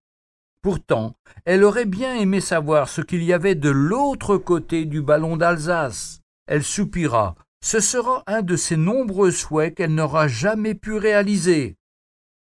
Pourtant, 0.62 1.16
elle 1.46 1.64
aurait 1.64 1.86
bien 1.86 2.16
aimé 2.16 2.40
savoir 2.40 2.88
ce 2.88 3.02
qu'il 3.02 3.24
y 3.24 3.34
avait 3.34 3.56
de 3.56 3.70
l'autre 3.70 4.38
côté 4.38 4.86
du 4.86 5.02
ballon 5.02 5.38
d'Alsace. 5.38 6.22
Elle 6.46 6.64
soupira. 6.64 7.36
Ce 7.64 7.80
sera 7.80 8.24
un 8.28 8.42
de 8.42 8.56
ses 8.56 8.78
nombreux 8.78 9.32
souhaits 9.32 9.76
qu'elle 9.76 9.94
n'aura 9.94 10.28
jamais 10.28 10.76
pu 10.76 10.94
réaliser. 10.94 11.78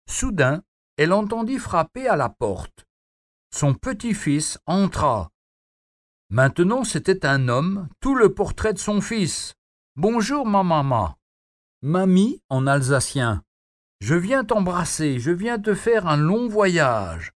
Soudain, 0.09 0.63
elle 0.97 1.13
entendit 1.13 1.59
frapper 1.59 2.09
à 2.09 2.17
la 2.17 2.29
porte. 2.29 2.87
Son 3.55 3.75
petit-fils 3.75 4.59
entra. 4.67 5.31
Maintenant 6.31 6.85
c'était 6.85 7.27
un 7.27 7.49
homme, 7.49 7.89
tout 8.01 8.15
le 8.15 8.33
portrait 8.33 8.73
de 8.73 8.79
son 8.79 9.01
fils. 9.01 9.55
Bonjour, 9.97 10.47
ma 10.47 10.63
maman. 10.63 11.15
Mamie 11.83 12.41
en 12.49 12.67
alsacien. 12.67 13.43
Je 14.01 14.15
viens 14.15 14.45
t'embrasser, 14.45 15.19
je 15.19 15.31
viens 15.31 15.59
te 15.59 15.75
faire 15.75 16.07
un 16.07 16.17
long 16.17 16.49
voyage. 16.49 17.33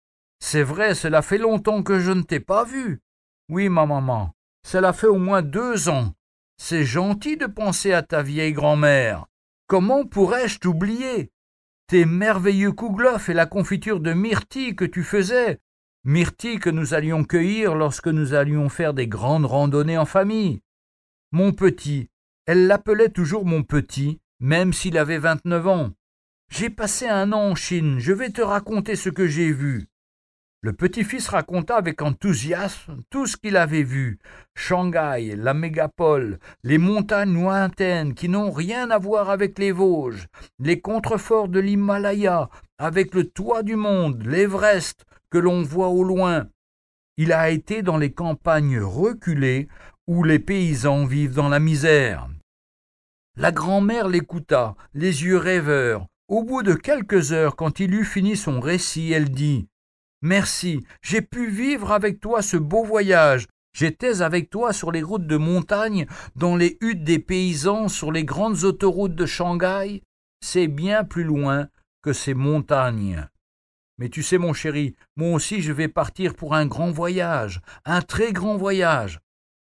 C'est 0.45 0.61
vrai, 0.61 0.93
cela 0.93 1.21
fait 1.21 1.37
longtemps 1.37 1.83
que 1.83 2.01
je 2.01 2.11
ne 2.11 2.21
t'ai 2.21 2.41
pas 2.41 2.65
vu. 2.65 2.99
Oui, 3.47 3.69
ma 3.69 3.85
maman, 3.85 4.35
cela 4.67 4.91
fait 4.91 5.07
au 5.07 5.17
moins 5.17 5.41
deux 5.41 5.87
ans. 5.87 6.13
C'est 6.57 6.83
gentil 6.83 7.37
de 7.37 7.45
penser 7.45 7.93
à 7.93 8.03
ta 8.03 8.21
vieille 8.21 8.51
grand-mère. 8.51 9.25
Comment 9.67 10.05
pourrais-je 10.05 10.59
t'oublier? 10.59 11.31
Tes 11.87 12.03
merveilleux 12.03 12.73
kouglof 12.73 13.29
et 13.29 13.33
la 13.33 13.45
confiture 13.45 14.01
de 14.01 14.11
myrtille 14.11 14.75
que 14.75 14.83
tu 14.83 15.01
faisais, 15.01 15.61
myrtille 16.03 16.59
que 16.59 16.69
nous 16.69 16.93
allions 16.93 17.23
cueillir 17.23 17.73
lorsque 17.73 18.09
nous 18.09 18.33
allions 18.33 18.67
faire 18.67 18.93
des 18.93 19.07
grandes 19.07 19.45
randonnées 19.45 19.97
en 19.97 20.05
famille. 20.05 20.61
Mon 21.31 21.53
petit, 21.53 22.09
elle 22.45 22.67
l'appelait 22.67 23.09
toujours 23.09 23.45
mon 23.45 23.63
petit, 23.63 24.19
même 24.41 24.73
s'il 24.73 24.97
avait 24.97 25.19
vingt-neuf 25.19 25.65
ans. 25.67 25.91
J'ai 26.49 26.69
passé 26.69 27.07
un 27.07 27.31
an 27.31 27.51
en 27.51 27.55
Chine, 27.55 27.97
je 27.99 28.11
vais 28.11 28.29
te 28.29 28.41
raconter 28.41 28.97
ce 28.97 29.09
que 29.09 29.25
j'ai 29.25 29.53
vu. 29.53 29.87
Le 30.63 30.71
petit-fils 30.71 31.27
raconta 31.27 31.75
avec 31.75 32.01
enthousiasme 32.01 33.01
tout 33.09 33.27
ce 33.27 33.35
qu'il 33.35 33.57
avait 33.57 33.83
vu. 33.83 34.17
Shanghai, 34.55 35.35
la 35.35 35.53
mégapole, 35.53 36.39
les 36.63 36.77
montagnes 36.77 37.33
lointaines 37.33 38.13
qui 38.13 38.29
n'ont 38.29 38.49
rien 38.49 38.89
à 38.89 38.97
voir 38.97 39.29
avec 39.29 39.59
les 39.59 39.73
Vosges, 39.73 40.27
les 40.59 40.79
contreforts 40.79 41.49
de 41.49 41.59
l'Himalaya, 41.59 42.49
avec 42.77 43.13
le 43.13 43.25
toit 43.25 43.61
du 43.61 43.75
monde, 43.75 44.25
l'Everest, 44.25 45.03
que 45.29 45.37
l'on 45.37 45.63
voit 45.63 45.89
au 45.89 46.01
loin. 46.01 46.47
Il 47.17 47.33
a 47.33 47.49
été 47.49 47.81
dans 47.81 47.97
les 47.97 48.13
campagnes 48.13 48.79
reculées 48.79 49.67
où 50.07 50.23
les 50.23 50.39
paysans 50.39 51.03
vivent 51.03 51.35
dans 51.35 51.49
la 51.49 51.59
misère. 51.59 52.29
La 53.35 53.51
grand-mère 53.51 54.07
l'écouta, 54.07 54.75
les 54.93 55.25
yeux 55.25 55.37
rêveurs. 55.37 56.07
Au 56.29 56.41
bout 56.41 56.63
de 56.63 56.73
quelques 56.73 57.33
heures, 57.33 57.57
quand 57.57 57.81
il 57.81 57.93
eut 57.93 58.05
fini 58.05 58.37
son 58.37 58.61
récit, 58.61 59.11
elle 59.11 59.29
dit 59.29 59.67
Merci, 60.23 60.85
j'ai 61.01 61.21
pu 61.21 61.49
vivre 61.49 61.91
avec 61.91 62.21
toi 62.21 62.41
ce 62.41 62.55
beau 62.55 62.85
voyage. 62.85 63.45
J'étais 63.75 64.21
avec 64.21 64.49
toi 64.49 64.71
sur 64.71 64.89
les 64.93 65.03
routes 65.03 65.27
de 65.27 65.35
montagne, 65.35 66.05
dans 66.37 66.55
les 66.55 66.77
huttes 66.79 67.03
des 67.03 67.19
paysans, 67.19 67.89
sur 67.89 68.09
les 68.09 68.23
grandes 68.23 68.63
autoroutes 68.63 69.15
de 69.15 69.25
Shanghai. 69.25 70.01
C'est 70.39 70.69
bien 70.69 71.03
plus 71.03 71.25
loin 71.25 71.67
que 72.01 72.13
ces 72.13 72.33
montagnes. 72.33 73.27
Mais 73.97 74.07
tu 74.07 74.23
sais, 74.23 74.37
mon 74.37 74.53
chéri, 74.53 74.95
moi 75.17 75.33
aussi 75.33 75.61
je 75.61 75.73
vais 75.73 75.89
partir 75.89 76.35
pour 76.35 76.55
un 76.55 76.67
grand 76.67 76.91
voyage, 76.91 77.61
un 77.83 78.01
très 78.01 78.31
grand 78.31 78.55
voyage. 78.55 79.19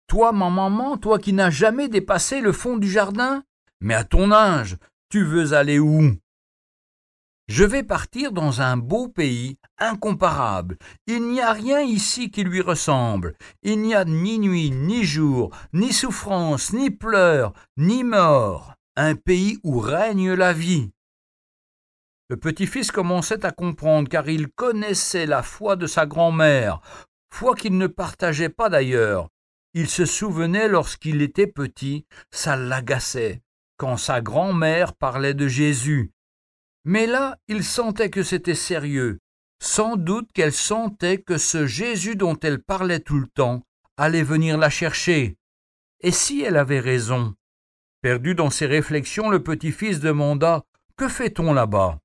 Toi, 0.09 0.33
ma 0.33 0.51
maman, 0.51 0.99
toi 0.99 1.19
qui 1.19 1.33
n'as 1.33 1.51
jamais 1.51 1.89
dépassé 1.89 2.43
le 2.43 2.53
fond 2.53 2.77
du 2.77 2.91
jardin? 2.91 3.45
Mais 3.81 3.95
à 3.95 4.05
ton 4.05 4.31
âge, 4.31 4.77
tu 5.09 5.25
veux 5.25 5.55
aller 5.55 5.79
où? 5.79 6.17
Je 7.51 7.65
vais 7.65 7.83
partir 7.83 8.31
dans 8.31 8.61
un 8.61 8.77
beau 8.77 9.09
pays, 9.09 9.59
incomparable. 9.77 10.79
Il 11.09 11.27
n'y 11.27 11.41
a 11.41 11.53
rien 11.53 11.81
ici 11.81 12.31
qui 12.31 12.45
lui 12.45 12.61
ressemble. 12.61 13.35
Il 13.65 13.83
n'y 13.83 13.93
a 13.93 14.05
ni 14.05 14.39
nuit, 14.39 14.71
ni 14.71 15.03
jour, 15.03 15.51
ni 15.73 15.93
souffrance, 15.93 16.73
ni 16.73 16.93
pleurs, 16.93 17.53
ni 17.77 18.05
mort. 18.05 18.75
Un 18.95 19.17
pays 19.17 19.59
où 19.65 19.81
règne 19.81 20.33
la 20.33 20.53
vie. 20.53 20.93
Le 22.29 22.37
petit-fils 22.37 22.93
commençait 22.93 23.45
à 23.45 23.51
comprendre, 23.51 24.09
car 24.09 24.29
il 24.29 24.47
connaissait 24.47 25.27
la 25.27 25.43
foi 25.43 25.75
de 25.75 25.89
sa 25.89 26.07
grand-mère, 26.07 26.81
foi 27.35 27.57
qu'il 27.57 27.77
ne 27.77 27.89
partageait 27.89 28.49
pas 28.49 28.69
d'ailleurs. 28.69 29.29
Il 29.75 29.89
se 29.89 30.05
souvenait 30.05 30.69
lorsqu'il 30.69 31.21
était 31.21 31.49
petit, 31.49 32.07
ça 32.31 32.55
l'agaçait, 32.55 33.43
quand 33.77 33.97
sa 33.97 34.21
grand-mère 34.21 34.95
parlait 34.95 35.35
de 35.35 35.49
Jésus. 35.49 36.13
Mais 36.85 37.07
là, 37.07 37.39
il 37.49 37.65
sentait 37.65 38.11
que 38.11 38.23
c'était 38.23 38.55
sérieux. 38.55 39.19
Sans 39.63 39.97
doute 39.97 40.33
qu'elle 40.33 40.53
sentait 40.53 41.21
que 41.21 41.37
ce 41.37 41.67
Jésus 41.67 42.17
dont 42.17 42.39
elle 42.41 42.63
parlait 42.63 43.01
tout 43.01 43.19
le 43.19 43.29
temps 43.29 43.63
allait 43.97 44.23
venir 44.23 44.57
la 44.57 44.71
chercher. 44.71 45.37
Et 46.01 46.13
si 46.13 46.41
elle 46.41 46.57
avait 46.57 46.81
raison? 46.81 47.35
Perdu 48.01 48.35
dans 48.35 48.49
ses 48.49 48.65
réflexions, 48.65 49.29
le 49.29 49.43
petit-fils 49.43 50.01
demanda 50.01 50.65
Que 50.97 51.09
fait-on 51.09 51.53
là-bas? 51.53 51.99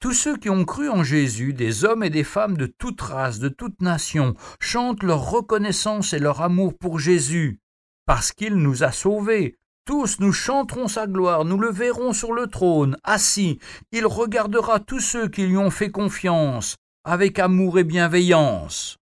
Tous 0.00 0.14
ceux 0.14 0.36
qui 0.36 0.48
ont 0.48 0.64
cru 0.64 0.88
en 0.88 1.02
Jésus, 1.02 1.52
des 1.52 1.84
hommes 1.84 2.02
et 2.02 2.10
des 2.10 2.24
femmes 2.24 2.56
de 2.56 2.66
toute 2.66 3.00
race, 3.00 3.38
de 3.38 3.48
toute 3.48 3.80
nation, 3.82 4.34
chantent 4.60 5.02
leur 5.02 5.30
reconnaissance 5.30 6.14
et 6.14 6.18
leur 6.18 6.40
amour 6.40 6.76
pour 6.78 6.98
Jésus, 6.98 7.60
parce 8.06 8.32
qu'il 8.32 8.56
nous 8.56 8.84
a 8.84 8.92
sauvés. 8.92 9.56
Tous 9.84 10.18
nous 10.20 10.32
chanterons 10.32 10.88
sa 10.88 11.06
gloire, 11.06 11.44
nous 11.44 11.58
le 11.58 11.70
verrons 11.70 12.12
sur 12.12 12.32
le 12.32 12.46
trône, 12.46 12.96
assis. 13.04 13.58
Il 13.92 14.06
regardera 14.06 14.80
tous 14.80 15.00
ceux 15.00 15.28
qui 15.28 15.46
lui 15.46 15.56
ont 15.56 15.70
fait 15.70 15.90
confiance, 15.90 16.76
avec 17.04 17.38
amour 17.38 17.78
et 17.78 17.84
bienveillance. 17.84 18.96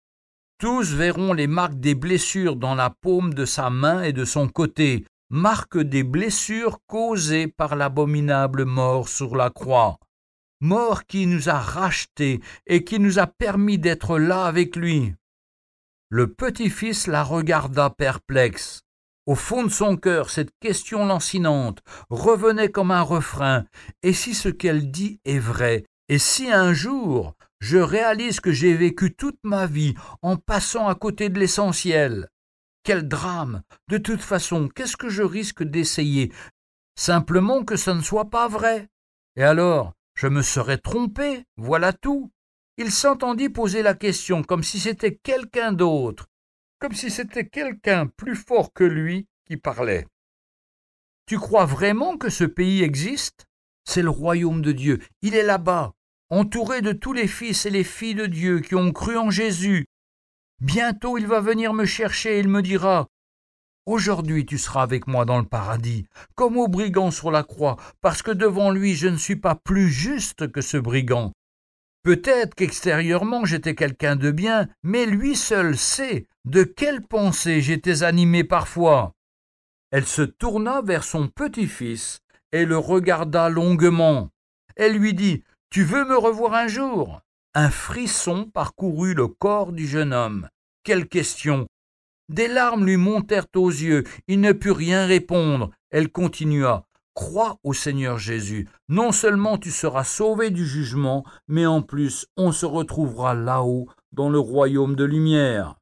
Tous 0.59 0.93
verront 0.93 1.33
les 1.33 1.47
marques 1.47 1.79
des 1.79 1.95
blessures 1.95 2.55
dans 2.55 2.75
la 2.75 2.89
paume 2.89 3.33
de 3.33 3.45
sa 3.45 3.69
main 3.69 4.03
et 4.03 4.13
de 4.13 4.25
son 4.25 4.47
côté, 4.47 5.05
marques 5.29 5.79
des 5.79 6.03
blessures 6.03 6.79
causées 6.87 7.47
par 7.47 7.75
l'abominable 7.75 8.65
mort 8.65 9.07
sur 9.07 9.35
la 9.35 9.49
croix 9.49 9.97
mort 10.61 11.05
qui 11.05 11.25
nous 11.25 11.49
a 11.49 11.59
rachetés 11.59 12.39
et 12.67 12.83
qui 12.83 12.99
nous 12.99 13.19
a 13.19 13.27
permis 13.27 13.77
d'être 13.77 14.17
là 14.17 14.45
avec 14.45 14.75
lui. 14.75 15.13
Le 16.09 16.27
petit-fils 16.27 17.07
la 17.07 17.23
regarda 17.23 17.89
perplexe. 17.89 18.83
Au 19.27 19.35
fond 19.35 19.63
de 19.63 19.69
son 19.69 19.97
cœur, 19.97 20.29
cette 20.29 20.51
question 20.59 21.05
lancinante 21.05 21.83
revenait 22.09 22.71
comme 22.71 22.91
un 22.91 23.01
refrain. 23.01 23.65
Et 24.01 24.13
si 24.13 24.33
ce 24.33 24.49
qu'elle 24.49 24.89
dit 24.89 25.19
est 25.25 25.39
vrai? 25.39 25.85
Et 26.09 26.17
si 26.17 26.51
un 26.51 26.73
jour 26.73 27.35
je 27.59 27.77
réalise 27.77 28.39
que 28.39 28.51
j'ai 28.51 28.73
vécu 28.73 29.13
toute 29.13 29.37
ma 29.43 29.67
vie 29.67 29.93
en 30.23 30.35
passant 30.35 30.87
à 30.87 30.95
côté 30.95 31.29
de 31.29 31.39
l'essentiel? 31.39 32.27
Quel 32.83 33.07
drame 33.07 33.61
De 33.87 33.99
toute 33.99 34.21
façon, 34.21 34.67
qu'est-ce 34.67 34.97
que 34.97 35.09
je 35.09 35.21
risque 35.21 35.63
d'essayer? 35.63 36.31
Simplement 36.95 37.63
que 37.63 37.75
ce 37.75 37.91
ne 37.91 38.01
soit 38.01 38.31
pas 38.31 38.47
vrai. 38.47 38.89
Et 39.35 39.43
alors, 39.43 39.93
je 40.15 40.27
me 40.27 40.41
serais 40.41 40.79
trompé, 40.79 41.45
voilà 41.57 41.93
tout. 41.93 42.31
Il 42.77 42.91
s'entendit 42.91 43.49
poser 43.49 43.83
la 43.83 43.93
question 43.93 44.43
comme 44.43 44.63
si 44.63 44.79
c'était 44.79 45.15
quelqu'un 45.15 45.71
d'autre, 45.71 46.25
comme 46.81 46.93
si 46.93 47.11
c'était 47.11 47.47
quelqu'un 47.47 48.07
plus 48.07 48.35
fort 48.35 48.73
que 48.73 48.83
lui 48.83 49.27
qui 49.45 49.55
parlait. 49.55 50.07
Tu 51.27 51.37
crois 51.37 51.65
vraiment 51.65 52.17
que 52.17 52.29
ce 52.29 52.43
pays 52.43 52.81
existe? 52.81 53.45
C'est 53.85 54.01
le 54.01 54.09
royaume 54.09 54.63
de 54.63 54.71
Dieu. 54.71 54.99
Il 55.21 55.35
est 55.35 55.43
là-bas, 55.43 55.93
entouré 56.31 56.81
de 56.81 56.91
tous 56.91 57.13
les 57.13 57.27
fils 57.27 57.67
et 57.67 57.69
les 57.69 57.83
filles 57.83 58.15
de 58.15 58.25
Dieu 58.25 58.61
qui 58.61 58.73
ont 58.73 58.91
cru 58.91 59.15
en 59.15 59.29
Jésus. 59.29 59.85
Bientôt 60.59 61.19
il 61.19 61.27
va 61.27 61.39
venir 61.39 61.73
me 61.73 61.85
chercher 61.85 62.37
et 62.37 62.39
il 62.39 62.47
me 62.47 62.63
dira 62.63 63.07
Aujourd'hui 63.85 64.45
tu 64.47 64.57
seras 64.57 64.81
avec 64.81 65.05
moi 65.05 65.23
dans 65.23 65.37
le 65.37 65.45
paradis, 65.45 66.07
comme 66.33 66.57
au 66.57 66.67
brigand 66.67 67.11
sur 67.11 67.29
la 67.29 67.43
croix, 67.43 67.77
parce 68.01 68.23
que 68.23 68.31
devant 68.31 68.71
lui 68.71 68.95
je 68.95 69.07
ne 69.07 69.17
suis 69.17 69.35
pas 69.35 69.53
plus 69.55 69.89
juste 69.89 70.51
que 70.51 70.61
ce 70.61 70.77
brigand. 70.77 71.31
Peut-être 72.03 72.55
qu'extérieurement 72.55 73.45
j'étais 73.45 73.75
quelqu'un 73.75 74.15
de 74.15 74.31
bien, 74.31 74.67
mais 74.81 75.05
lui 75.05 75.35
seul 75.35 75.77
sait 75.77 76.25
de 76.45 76.63
quelle 76.63 77.01
pensée 77.01 77.61
j'étais 77.61 78.03
animé 78.03 78.43
parfois. 78.43 79.13
Elle 79.91 80.07
se 80.07 80.23
tourna 80.23 80.81
vers 80.81 81.03
son 81.03 81.27
petit-fils 81.27 82.21
et 82.51 82.65
le 82.65 82.77
regarda 82.77 83.49
longuement. 83.49 84.29
Elle 84.75 84.97
lui 84.97 85.13
dit 85.13 85.43
Tu 85.69 85.83
veux 85.83 86.05
me 86.05 86.17
revoir 86.17 86.53
un 86.53 86.67
jour? 86.67 87.21
Un 87.53 87.69
frisson 87.69 88.45
parcourut 88.45 89.13
le 89.13 89.27
corps 89.27 89.73
du 89.73 89.85
jeune 89.85 90.13
homme. 90.13 90.47
Quelle 90.83 91.07
question 91.07 91.67
Des 92.29 92.47
larmes 92.47 92.85
lui 92.85 92.97
montèrent 92.97 93.47
aux 93.55 93.69
yeux. 93.69 94.05
Il 94.27 94.39
ne 94.39 94.53
put 94.53 94.71
rien 94.71 95.05
répondre. 95.05 95.69
Elle 95.91 96.09
continua 96.09 96.87
Crois 97.13 97.59
au 97.63 97.73
Seigneur 97.73 98.17
Jésus. 98.17 98.69
Non 98.87 99.11
seulement 99.11 99.57
tu 99.57 99.71
seras 99.71 100.03
sauvé 100.03 100.49
du 100.49 100.65
jugement, 100.65 101.25
mais 101.47 101.65
en 101.65 101.81
plus 101.81 102.27
on 102.37 102.51
se 102.51 102.65
retrouvera 102.65 103.33
là-haut, 103.33 103.87
dans 104.11 104.29
le 104.29 104.39
royaume 104.39 104.95
de 104.95 105.03
lumière. 105.03 105.77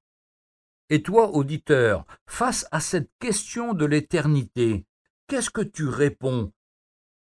Et 0.89 1.03
toi, 1.03 1.35
auditeur, 1.35 2.05
face 2.25 2.67
à 2.71 2.79
cette 2.79 3.11
question 3.19 3.73
de 3.73 3.85
l'éternité, 3.85 4.85
qu'est-ce 5.27 5.51
que 5.51 5.61
tu 5.61 5.87
réponds? 5.87 6.51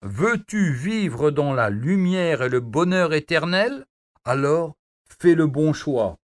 Veux-tu 0.01 0.73
vivre 0.73 1.31
dans 1.31 1.53
la 1.53 1.69
lumière 1.69 2.43
et 2.43 2.49
le 2.49 2.61
bonheur 2.61 3.13
éternel? 3.13 3.85
Alors 4.23 4.77
fais 5.19 5.35
le 5.35 5.47
bon 5.47 5.73
choix. 5.73 6.17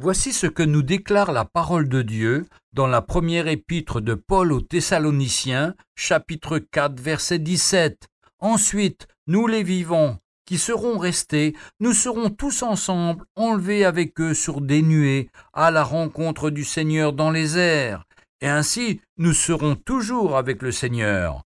Voici 0.00 0.32
ce 0.32 0.46
que 0.46 0.62
nous 0.62 0.82
déclare 0.82 1.32
la 1.32 1.44
parole 1.44 1.88
de 1.88 2.02
Dieu 2.02 2.46
dans 2.72 2.86
la 2.86 3.02
première 3.02 3.48
épître 3.48 4.00
de 4.00 4.14
Paul 4.14 4.52
aux 4.52 4.60
Thessaloniciens, 4.60 5.74
chapitre 5.96 6.60
4, 6.60 7.00
verset 7.00 7.40
17. 7.40 8.06
Ensuite, 8.38 9.08
nous 9.26 9.48
les 9.48 9.64
vivants, 9.64 10.18
qui 10.46 10.56
seront 10.56 10.98
restés, 10.98 11.56
nous 11.80 11.94
serons 11.94 12.30
tous 12.30 12.62
ensemble 12.62 13.24
enlevés 13.34 13.84
avec 13.84 14.20
eux 14.20 14.34
sur 14.34 14.60
des 14.60 14.82
nuées 14.82 15.30
à 15.52 15.72
la 15.72 15.82
rencontre 15.82 16.50
du 16.50 16.62
Seigneur 16.62 17.12
dans 17.12 17.32
les 17.32 17.58
airs, 17.58 18.04
et 18.40 18.46
ainsi 18.46 19.00
nous 19.16 19.32
serons 19.32 19.74
toujours 19.74 20.36
avec 20.36 20.62
le 20.62 20.70
Seigneur 20.70 21.42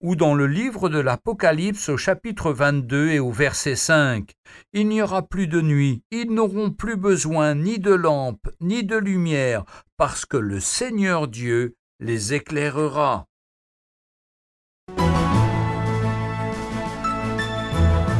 ou 0.00 0.16
dans 0.16 0.34
le 0.34 0.46
livre 0.46 0.88
de 0.88 0.98
l'Apocalypse 0.98 1.88
au 1.88 1.96
chapitre 1.96 2.52
22 2.52 3.10
et 3.10 3.18
au 3.18 3.30
verset 3.30 3.76
5. 3.76 4.30
Il 4.72 4.88
n'y 4.88 5.02
aura 5.02 5.22
plus 5.22 5.46
de 5.46 5.60
nuit, 5.60 6.02
ils 6.10 6.30
n'auront 6.30 6.70
plus 6.70 6.96
besoin 6.96 7.54
ni 7.54 7.78
de 7.78 7.92
lampe, 7.92 8.48
ni 8.60 8.84
de 8.84 8.96
lumière, 8.96 9.64
parce 9.96 10.26
que 10.26 10.36
le 10.36 10.60
Seigneur 10.60 11.28
Dieu 11.28 11.74
les 12.00 12.34
éclairera. 12.34 13.26